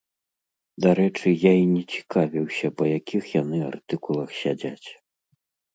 Дарэчы, 0.85 1.33
я 1.43 1.51
і 1.61 1.65
не 1.75 1.83
цікавіўся, 1.97 2.67
па 2.81 2.91
якіх 2.99 3.23
яны 3.41 3.57
артыкулах 3.71 4.29
сядзяць. 4.41 4.87